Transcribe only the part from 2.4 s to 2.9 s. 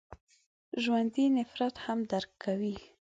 کوي